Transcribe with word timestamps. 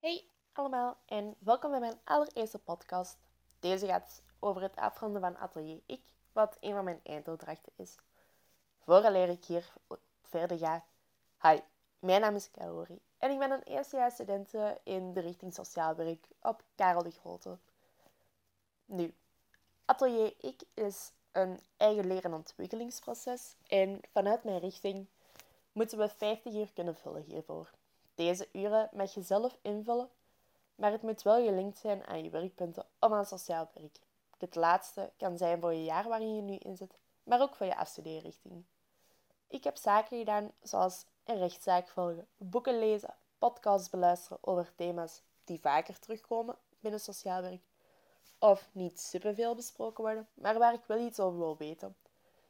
Hey 0.00 0.24
allemaal 0.52 0.96
en 1.06 1.34
welkom 1.38 1.70
bij 1.70 1.80
mijn 1.80 2.00
allereerste 2.04 2.58
podcast. 2.58 3.18
Deze 3.58 3.86
gaat 3.86 4.22
over 4.38 4.62
het 4.62 4.76
afronden 4.76 5.20
van 5.20 5.36
Atelier 5.36 5.80
Ik, 5.86 6.00
wat 6.32 6.56
een 6.60 6.72
van 6.72 6.84
mijn 6.84 7.00
eindopdrachten 7.02 7.72
is. 7.76 7.96
Vooraleer 8.84 9.28
ik 9.28 9.44
hier 9.44 9.72
verder 10.22 10.58
ga, 10.58 10.84
hi, 11.40 11.60
mijn 11.98 12.20
naam 12.20 12.34
is 12.34 12.50
Kaori 12.50 13.00
en 13.18 13.30
ik 13.30 13.38
ben 13.38 13.50
een 13.50 13.62
eerstejaars 13.62 14.14
student 14.14 14.52
in 14.82 15.12
de 15.12 15.20
richting 15.20 15.54
sociaal 15.54 15.94
werk 15.94 16.26
op 16.42 16.62
Karel 16.74 17.02
de 17.02 17.10
Grote. 17.10 17.58
Nu, 18.84 19.14
Atelier 19.84 20.34
Ik 20.40 20.62
is 20.74 21.12
een 21.32 21.60
eigen 21.76 22.06
leren- 22.06 22.30
en 22.30 22.36
ontwikkelingsproces 22.36 23.56
en 23.66 24.00
vanuit 24.12 24.44
mijn 24.44 24.58
richting 24.60 25.06
moeten 25.72 25.98
we 25.98 26.08
50 26.08 26.54
uur 26.54 26.72
kunnen 26.72 26.96
vullen 26.96 27.22
hiervoor. 27.22 27.70
Deze 28.20 28.48
uren 28.52 28.88
mag 28.92 29.14
je 29.14 29.22
zelf 29.22 29.58
invullen, 29.62 30.08
maar 30.74 30.92
het 30.92 31.02
moet 31.02 31.22
wel 31.22 31.44
gelinkt 31.44 31.78
zijn 31.78 32.06
aan 32.06 32.22
je 32.22 32.30
werkpunten 32.30 32.86
om 32.98 33.12
aan 33.12 33.26
sociaal 33.26 33.70
werk. 33.74 33.96
Dit 34.38 34.54
laatste 34.54 35.10
kan 35.16 35.36
zijn 35.38 35.60
voor 35.60 35.72
je 35.72 35.84
jaar 35.84 36.08
waarin 36.08 36.36
je 36.36 36.42
nu 36.42 36.54
in 36.54 36.76
zit, 36.76 36.98
maar 37.22 37.40
ook 37.40 37.54
voor 37.54 37.66
je 37.66 37.76
afstudeerrichting. 37.76 38.64
Ik 39.46 39.64
heb 39.64 39.76
zaken 39.76 40.18
gedaan 40.18 40.52
zoals 40.62 41.04
een 41.24 41.38
rechtszaak 41.38 41.88
volgen, 41.88 42.26
boeken 42.36 42.78
lezen, 42.78 43.14
podcasts 43.38 43.90
beluisteren 43.90 44.38
over 44.40 44.72
thema's 44.74 45.22
die 45.44 45.60
vaker 45.60 45.98
terugkomen 45.98 46.56
binnen 46.80 47.00
sociaal 47.00 47.42
werk, 47.42 47.62
of 48.38 48.68
niet 48.72 49.00
superveel 49.00 49.54
besproken 49.54 50.04
worden, 50.04 50.28
maar 50.34 50.58
waar 50.58 50.74
ik 50.74 50.84
wel 50.86 50.98
iets 50.98 51.20
over 51.20 51.38
wil 51.38 51.56
weten. 51.56 51.96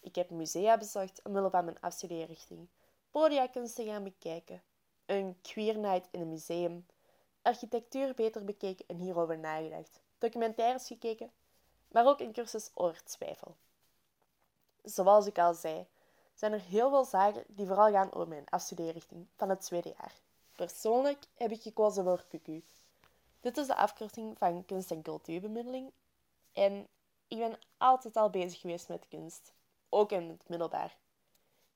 Ik 0.00 0.14
heb 0.14 0.30
musea 0.30 0.78
bezocht 0.78 1.22
omwille 1.22 1.50
van 1.50 1.64
mijn 1.64 1.80
afstudeerrichting, 1.80 2.68
podiakunsten 3.10 3.86
gaan 3.86 4.04
bekijken, 4.04 4.62
een 5.06 5.36
queer 5.42 5.78
night 5.78 6.08
in 6.10 6.20
een 6.20 6.28
museum, 6.28 6.86
architectuur 7.42 8.14
beter 8.14 8.44
bekeken 8.44 8.84
en 8.88 8.96
hierover 8.96 9.38
nagedacht, 9.38 10.00
documentaires 10.18 10.86
gekeken, 10.86 11.30
maar 11.88 12.06
ook 12.06 12.20
een 12.20 12.32
cursus 12.32 12.70
over 12.74 13.04
twijfel. 13.04 13.56
Zoals 14.82 15.26
ik 15.26 15.38
al 15.38 15.54
zei, 15.54 15.86
zijn 16.34 16.52
er 16.52 16.60
heel 16.60 16.90
veel 16.90 17.04
zaken 17.04 17.44
die 17.46 17.66
vooral 17.66 17.90
gaan 17.90 18.12
over 18.12 18.28
mijn 18.28 18.48
afstudeerrichting 18.48 19.26
van 19.36 19.48
het 19.48 19.60
tweede 19.60 19.94
jaar. 19.98 20.12
Persoonlijk 20.52 21.24
heb 21.34 21.50
ik 21.50 21.62
gekozen 21.62 22.04
voor 22.04 22.24
QQ. 22.24 22.62
Dit 23.40 23.56
is 23.56 23.66
de 23.66 23.76
afkorting 23.76 24.38
van 24.38 24.64
kunst- 24.64 24.90
en 24.90 25.02
cultuurbemiddeling 25.02 25.92
en 26.52 26.88
ik 27.28 27.38
ben 27.38 27.58
altijd 27.78 28.16
al 28.16 28.30
bezig 28.30 28.60
geweest 28.60 28.88
met 28.88 29.08
kunst, 29.08 29.52
ook 29.88 30.12
in 30.12 30.28
het 30.28 30.48
middelbaar. 30.48 30.96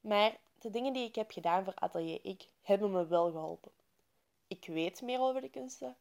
Maar 0.00 0.36
de 0.58 0.70
dingen 0.70 0.92
die 0.92 1.08
ik 1.08 1.14
heb 1.14 1.30
gedaan 1.30 1.64
voor 1.64 1.74
Atelier 1.74 2.18
Ik 2.22 2.48
hebben 2.62 2.90
me 2.90 3.06
wel 3.06 3.30
geholpen. 3.30 3.72
Ik 4.46 4.64
weet 4.66 5.02
meer 5.02 5.20
over 5.20 5.40
de 5.40 5.50
kunsten, 5.50 5.96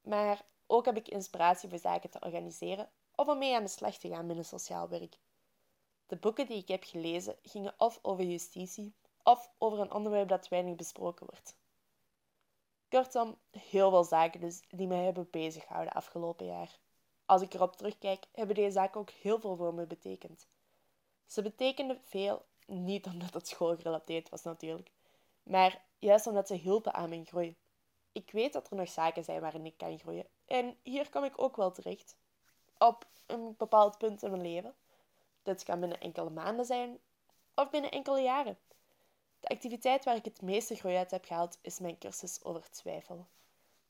maar 0.00 0.44
ook 0.66 0.84
heb 0.84 0.96
ik 0.96 1.08
inspiratie 1.08 1.68
voor 1.68 1.78
zaken 1.78 2.10
te 2.10 2.20
organiseren 2.20 2.90
of 3.14 3.28
om 3.28 3.38
mee 3.38 3.54
aan 3.54 3.62
de 3.62 3.68
slag 3.68 3.96
te 3.96 4.08
gaan 4.08 4.26
binnen 4.26 4.44
sociaal 4.44 4.88
werk. 4.88 5.16
De 6.06 6.16
boeken 6.16 6.46
die 6.46 6.56
ik 6.56 6.68
heb 6.68 6.84
gelezen 6.84 7.36
gingen 7.42 7.74
of 7.78 7.98
over 8.02 8.24
justitie 8.24 8.94
of 9.22 9.50
over 9.58 9.78
een 9.78 9.92
onderwerp 9.92 10.28
dat 10.28 10.48
weinig 10.48 10.76
besproken 10.76 11.26
wordt. 11.26 11.56
Kortom, 12.88 13.38
heel 13.50 13.90
veel 13.90 14.04
zaken 14.04 14.40
dus 14.40 14.62
die 14.68 14.86
mij 14.86 15.04
hebben 15.04 15.30
bezighouden 15.30 15.92
afgelopen 15.92 16.46
jaar. 16.46 16.78
Als 17.24 17.42
ik 17.42 17.54
erop 17.54 17.76
terugkijk, 17.76 18.24
hebben 18.32 18.54
deze 18.54 18.70
zaken 18.70 19.00
ook 19.00 19.10
heel 19.10 19.40
veel 19.40 19.56
voor 19.56 19.74
me 19.74 19.86
betekend. 19.86 20.46
Ze 21.26 21.42
betekenden 21.42 22.00
veel 22.02 22.44
niet 22.66 23.06
omdat 23.06 23.34
het 23.34 23.48
schoolgerelateerd 23.48 24.28
was 24.28 24.42
natuurlijk, 24.42 24.90
maar 25.42 25.82
juist 25.98 26.26
omdat 26.26 26.46
ze 26.46 26.54
hielpen 26.54 26.94
aan 26.94 27.08
mijn 27.08 27.26
groei. 27.26 27.56
Ik 28.12 28.30
weet 28.30 28.52
dat 28.52 28.70
er 28.70 28.76
nog 28.76 28.88
zaken 28.88 29.24
zijn 29.24 29.40
waarin 29.40 29.66
ik 29.66 29.76
kan 29.76 29.98
groeien. 29.98 30.26
En 30.46 30.76
hier 30.82 31.10
kom 31.10 31.24
ik 31.24 31.42
ook 31.42 31.56
wel 31.56 31.72
terecht. 31.72 32.16
Op 32.78 33.06
een 33.26 33.54
bepaald 33.56 33.98
punt 33.98 34.22
in 34.22 34.30
mijn 34.30 34.42
leven. 34.42 34.74
Dit 35.42 35.62
kan 35.62 35.80
binnen 35.80 36.00
enkele 36.00 36.30
maanden 36.30 36.64
zijn 36.64 36.98
of 37.54 37.70
binnen 37.70 37.90
enkele 37.90 38.20
jaren. 38.20 38.58
De 39.40 39.48
activiteit 39.48 40.04
waar 40.04 40.16
ik 40.16 40.24
het 40.24 40.42
meeste 40.42 40.74
groei 40.74 40.96
uit 40.96 41.10
heb 41.10 41.24
gehaald 41.24 41.58
is 41.60 41.78
mijn 41.78 41.98
cursus 41.98 42.44
over 42.44 42.70
twijfel. 42.70 43.26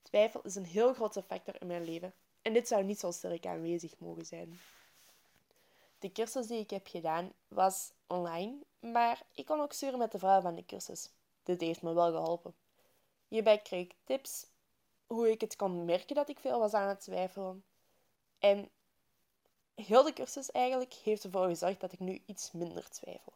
Twijfel 0.03 0.43
is 0.43 0.55
een 0.55 0.65
heel 0.65 0.95
grote 0.95 1.23
factor 1.23 1.61
in 1.61 1.67
mijn 1.67 1.85
leven 1.85 2.15
en 2.43 2.53
dit 2.53 2.69
zou 2.69 2.85
niet 2.85 3.01
zo 3.01 3.11
sterk 3.11 3.47
aanwezig 3.47 3.99
mogen 3.99 4.27
zijn. 4.27 4.59
De 5.99 6.13
cursus 6.13 6.47
die 6.47 6.59
ik 6.59 6.71
heb 6.71 6.87
gedaan 6.87 7.33
was 7.49 7.93
online, 8.07 8.59
maar 8.79 9.23
ik 9.33 9.47
kon 9.47 9.61
ook 9.61 9.73
sturen 9.73 9.99
met 9.99 10.13
de 10.13 10.19
vrouw 10.19 10.41
van 10.41 10.55
de 10.55 10.65
cursus. 10.65 11.11
Dit 11.43 11.61
heeft 11.61 11.83
me 11.83 11.93
wel 11.93 12.13
geholpen. 12.13 12.55
Hierbij 13.29 13.59
kreeg 13.59 13.85
ik 13.85 13.95
tips 14.05 14.47
hoe 15.07 15.31
ik 15.31 15.41
het 15.41 15.57
kon 15.57 15.85
merken 15.85 16.15
dat 16.15 16.29
ik 16.29 16.39
veel 16.39 16.59
was 16.59 16.73
aan 16.73 16.89
het 16.89 17.01
twijfelen. 17.01 17.65
En 18.39 18.71
heel 19.75 20.03
de 20.03 20.13
cursus 20.13 20.51
eigenlijk 20.51 20.95
heeft 20.95 21.25
ervoor 21.25 21.47
gezorgd 21.47 21.81
dat 21.81 21.93
ik 21.93 22.01
nu 22.01 22.23
iets 22.27 22.53
minder 22.53 22.91
twijfel. 22.91 23.33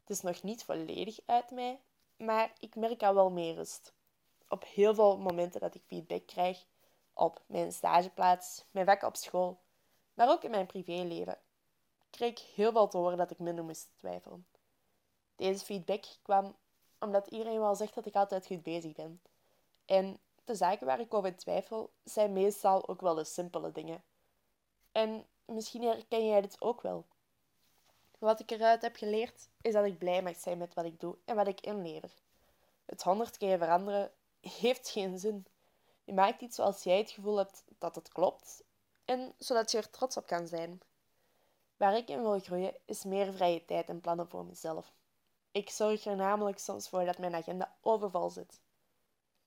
Het 0.00 0.10
is 0.10 0.20
nog 0.20 0.42
niet 0.42 0.64
volledig 0.64 1.18
uit 1.26 1.50
mij, 1.50 1.80
maar 2.16 2.52
ik 2.58 2.74
merk 2.74 3.02
al 3.02 3.14
wel 3.14 3.30
meer 3.30 3.54
rust. 3.54 3.92
Op 4.48 4.64
heel 4.64 4.94
veel 4.94 5.18
momenten 5.18 5.60
dat 5.60 5.74
ik 5.74 5.82
feedback 5.86 6.26
krijg, 6.26 6.64
op 7.12 7.42
mijn 7.46 7.72
stageplaats, 7.72 8.64
mijn 8.70 8.86
vak 8.86 9.02
op 9.02 9.16
school, 9.16 9.60
maar 10.14 10.30
ook 10.30 10.42
in 10.44 10.50
mijn 10.50 10.66
privéleven, 10.66 11.38
kreeg 12.16 12.54
heel 12.54 12.72
veel 12.72 12.88
te 12.88 12.96
horen 12.96 13.16
dat 13.18 13.30
ik 13.30 13.38
minder 13.38 13.64
moest 13.64 13.88
twijfelen. 13.96 14.46
Deze 15.36 15.64
feedback 15.64 16.04
kwam 16.22 16.56
omdat 16.98 17.26
iedereen 17.26 17.60
wel 17.60 17.74
zegt 17.74 17.94
dat 17.94 18.06
ik 18.06 18.14
altijd 18.14 18.46
goed 18.46 18.62
bezig 18.62 18.92
ben. 18.92 19.20
En 19.84 20.18
de 20.44 20.54
zaken 20.54 20.86
waar 20.86 21.00
ik 21.00 21.14
over 21.14 21.36
twijfel 21.36 21.90
zijn 22.04 22.32
meestal 22.32 22.88
ook 22.88 23.00
wel 23.00 23.14
de 23.14 23.24
simpele 23.24 23.72
dingen. 23.72 24.02
En 24.92 25.26
misschien 25.44 25.82
herken 25.82 26.26
jij 26.26 26.40
dit 26.40 26.60
ook 26.60 26.80
wel. 26.80 27.04
Wat 28.18 28.40
ik 28.40 28.50
eruit 28.50 28.82
heb 28.82 28.96
geleerd 28.96 29.48
is 29.60 29.72
dat 29.72 29.84
ik 29.84 29.98
blij 29.98 30.22
mag 30.22 30.36
zijn 30.36 30.58
met 30.58 30.74
wat 30.74 30.84
ik 30.84 31.00
doe 31.00 31.16
en 31.24 31.36
wat 31.36 31.46
ik 31.46 31.60
inlever. 31.60 32.10
Het 32.84 33.02
honderd 33.02 33.36
keer 33.36 33.58
veranderen 33.58 34.12
heeft 34.40 34.88
geen 34.88 35.18
zin. 35.18 35.46
Je 36.04 36.12
maakt 36.12 36.40
iets 36.40 36.56
zoals 36.56 36.82
jij 36.82 36.98
het 36.98 37.10
gevoel 37.10 37.36
hebt 37.36 37.64
dat 37.78 37.94
het 37.94 38.08
klopt 38.08 38.62
en 39.04 39.34
zodat 39.38 39.70
je 39.70 39.78
er 39.78 39.90
trots 39.90 40.16
op 40.16 40.26
kan 40.26 40.46
zijn. 40.46 40.80
Waar 41.76 41.96
ik 41.96 42.08
in 42.08 42.22
wil 42.22 42.38
groeien 42.38 42.74
is 42.84 43.04
meer 43.04 43.32
vrije 43.32 43.64
tijd 43.64 43.88
en 43.88 44.00
plannen 44.00 44.28
voor 44.28 44.44
mezelf. 44.44 44.92
Ik 45.50 45.70
zorg 45.70 46.04
er 46.04 46.16
namelijk 46.16 46.58
soms 46.58 46.88
voor 46.88 47.04
dat 47.04 47.18
mijn 47.18 47.34
agenda 47.34 47.76
overvol 47.80 48.30
zit. 48.30 48.60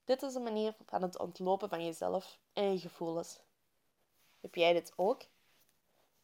Dit 0.04 0.22
is 0.22 0.34
een 0.34 0.42
manier 0.42 0.74
van 0.86 1.02
het 1.02 1.18
ontlopen 1.18 1.68
van 1.68 1.84
jezelf 1.84 2.38
en 2.52 2.72
je 2.72 2.78
gevoelens. 2.78 3.40
Heb 4.40 4.54
jij 4.54 4.72
dit 4.72 4.92
ook? 4.96 5.22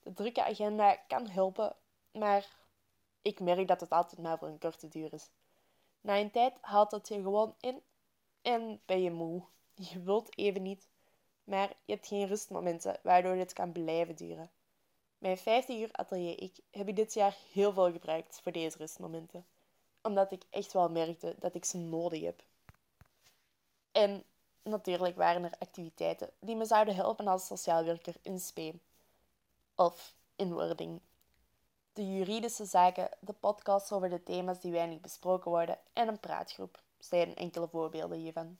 De 0.03 0.13
drukke 0.13 0.45
agenda 0.45 0.97
kan 0.97 1.29
helpen, 1.29 1.77
maar 2.13 2.57
ik 3.23 3.41
merk 3.41 3.69
dat 3.69 3.81
het 3.81 3.91
altijd 3.91 4.23
maar 4.23 4.39
voor 4.39 4.49
een 4.49 4.59
korte 4.59 4.89
duur 4.89 5.13
is. 5.13 5.31
Na 6.01 6.19
een 6.19 6.31
tijd 6.31 6.55
haalt 6.61 6.91
het 6.91 7.09
je 7.09 7.15
gewoon 7.15 7.55
in 7.61 7.83
en 8.43 8.81
ben 8.85 9.03
je 9.03 9.11
moe. 9.11 9.43
Je 9.75 10.03
wilt 10.03 10.39
even 10.39 10.63
niet, 10.63 10.89
maar 11.45 11.69
je 11.85 11.93
hebt 11.93 12.07
geen 12.07 12.27
rustmomenten 12.27 13.01
waardoor 13.03 13.35
dit 13.35 13.53
kan 13.53 13.73
blijven 13.73 14.17
duren. 14.17 14.51
Mijn 15.19 15.39
50 15.39 15.79
uur 15.79 15.89
atelier 15.93 16.43
ik 16.43 16.57
heb 16.71 16.89
ik 16.89 16.97
dit 16.97 17.15
jaar 17.15 17.37
heel 17.53 17.73
veel 17.73 17.93
gebruikt 17.93 18.41
voor 18.43 18.53
deze 18.53 18.79
rustmomenten, 18.79 19.47
omdat 20.03 20.33
ik 20.33 20.43
echt 20.51 20.73
wel 20.73 20.89
merkte 20.89 21.35
dat 21.39 21.55
ik 21.55 21.65
ze 21.65 21.79
nodig 21.79 22.23
heb. 22.23 22.43
En 23.93 24.25
natuurlijk 24.63 25.17
waren 25.17 25.45
er 25.45 25.59
activiteiten 25.59 26.31
die 26.39 26.57
me 26.57 26.65
zouden 26.65 26.95
helpen 26.95 27.27
als 27.27 27.47
sociaal 27.47 27.85
werker 27.85 28.15
in 28.23 28.41
SPE 28.41 28.75
of 29.75 30.15
in 30.37 30.53
wording. 30.53 31.01
De 31.93 32.13
juridische 32.13 32.65
zaken, 32.65 33.09
de 33.21 33.33
podcasts 33.33 33.93
over 33.93 34.11
de 34.11 34.23
thema's 34.23 34.61
die 34.61 34.73
weinig 34.73 35.01
besproken 35.01 35.51
worden 35.51 35.79
en 35.93 36.09
een 36.09 36.21
praatgroep 36.21 36.83
zijn 36.99 37.35
enkele 37.35 37.69
voorbeelden 37.69 38.19
hiervan. 38.19 38.59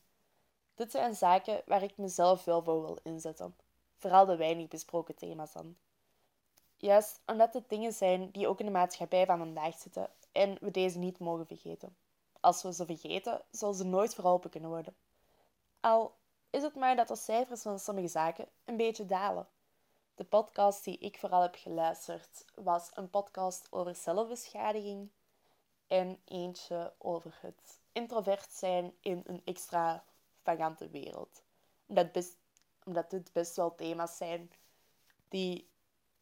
Dit 0.75 0.91
zijn 0.91 1.15
zaken 1.15 1.63
waar 1.67 1.83
ik 1.83 1.97
mezelf 1.97 2.45
wel 2.45 2.63
voor 2.63 2.83
wil 2.83 2.99
inzetten, 3.03 3.57
vooral 3.97 4.27
de 4.27 4.37
weinig 4.37 4.69
besproken 4.69 5.15
thema's 5.15 5.53
dan. 5.53 5.77
Juist 6.77 7.21
omdat 7.27 7.55
het 7.55 7.69
dingen 7.69 7.93
zijn 7.93 8.31
die 8.31 8.49
ook 8.49 8.59
in 8.61 8.67
de 8.67 8.73
maatschappij 8.73 9.27
van 9.27 9.39
vandaag 9.39 9.79
zitten 9.79 10.11
en 10.33 10.57
we 10.61 10.71
deze 10.71 10.99
niet 10.99 11.19
mogen 11.19 11.47
vergeten. 11.47 11.97
Als 12.41 12.63
we 12.63 12.73
ze 12.73 12.87
vergeten, 12.87 13.43
zullen 13.51 13.75
ze 13.75 13.85
nooit 13.85 14.15
verholpen 14.15 14.51
kunnen 14.51 14.71
worden. 14.71 14.97
Al 15.81 16.15
is 16.51 16.63
het 16.63 16.75
maar 16.75 16.97
dat 16.97 17.09
de 17.09 17.17
cijfers 17.17 17.63
van 17.63 17.79
sommige 17.79 18.09
zaken 18.09 18.49
een 18.65 18.77
beetje 18.77 19.07
dalen. 19.07 19.49
De 20.15 20.25
podcast 20.25 20.85
die 20.85 20.99
ik 20.99 21.19
vooral 21.19 21.43
heb 21.43 21.55
geluisterd 21.55 22.45
was 22.55 22.91
een 22.95 23.11
podcast 23.11 23.67
over 23.71 23.95
zelfbeschadiging 23.95 25.09
en 25.87 26.21
eentje 26.25 26.93
over 26.99 27.39
het 27.41 27.79
introvert 27.93 28.53
zijn 28.53 28.93
in 29.01 29.23
een 29.27 29.43
extra 29.45 30.05
vagante 30.43 30.89
wereld. 30.89 31.43
Omdat, 31.87 32.13
best, 32.13 32.37
omdat 32.85 33.11
dit 33.11 33.33
best 33.33 33.57
wel 33.57 33.75
thema's 33.75 34.17
zijn 34.17 34.51
die 35.29 35.69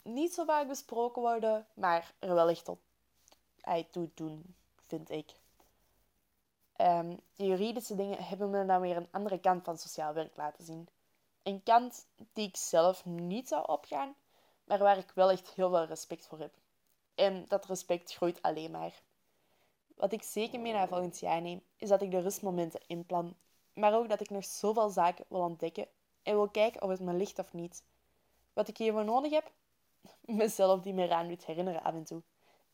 niet 0.05 0.35
zo 0.35 0.45
vaak 0.45 0.69
besproken 0.69 1.23
worden, 1.23 1.67
maar 1.75 2.15
er 2.19 2.35
wel 2.35 2.49
echt 2.49 2.69
op 2.69 2.79
toe 3.91 4.11
doen, 4.15 4.55
vind 4.87 5.11
ik. 5.11 5.33
Um, 6.77 7.21
de 7.35 7.47
juridische 7.47 7.95
dingen 7.95 8.25
hebben 8.25 8.51
me 8.51 8.67
dan 8.67 8.81
weer 8.81 8.97
een 8.97 9.09
andere 9.11 9.39
kant 9.39 9.65
van 9.65 9.79
sociaal 9.79 10.15
werk 10.15 10.37
laten 10.37 10.65
zien. 10.65 10.89
Een 11.43 11.63
kant 11.63 12.07
die 12.33 12.49
ik 12.49 12.57
zelf 12.57 13.05
niet 13.05 13.49
zou 13.49 13.67
opgaan, 13.67 14.15
maar 14.65 14.79
waar 14.79 14.99
ik 14.99 15.11
wel 15.15 15.31
echt 15.31 15.51
heel 15.51 15.71
veel 15.71 15.85
respect 15.85 16.27
voor 16.27 16.39
heb. 16.39 16.55
En 17.15 17.45
dat 17.49 17.67
respect 17.67 18.15
groeit 18.15 18.43
alleen 18.43 18.71
maar. 18.71 19.03
Wat 19.97 20.13
ik 20.13 20.23
zeker 20.23 20.61
mee 20.61 20.73
naar 20.73 20.89
volgend 20.89 21.21
jaar 21.21 21.41
neem, 21.41 21.63
is 21.77 21.89
dat 21.89 22.03
ik 22.03 22.11
de 22.11 22.21
rustmomenten 22.21 22.81
inplan, 22.87 23.37
maar 23.73 23.95
ook 23.95 24.09
dat 24.09 24.21
ik 24.21 24.31
nog 24.31 24.45
zoveel 24.45 24.89
zaken 24.89 25.25
wil 25.29 25.41
ontdekken 25.41 25.87
en 26.23 26.35
wil 26.35 26.49
kijken 26.49 26.83
of 26.83 26.89
het 26.89 27.01
me 27.01 27.13
ligt 27.13 27.39
of 27.39 27.53
niet. 27.53 27.83
Wat 28.53 28.69
ik 28.69 28.77
hiervoor 28.77 29.05
nodig 29.05 29.33
heb? 29.33 29.53
Mezelf 30.27 30.81
die 30.81 30.95
me 30.95 31.03
eraan 31.03 31.29
doet 31.29 31.47
herinneren 31.47 31.83
af 31.83 31.95
en 31.95 32.05
toe. 32.05 32.23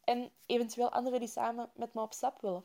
En 0.05 0.33
eventueel 0.47 0.93
anderen 0.93 1.21
die 1.21 1.29
samen 1.29 1.71
met 1.75 1.95
me 1.95 2.01
op 2.01 2.13
stap 2.13 2.41
willen. 2.41 2.65